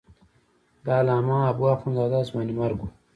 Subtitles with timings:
[0.85, 2.85] د علامه حبو اخند زاده ځوانیمرګ و.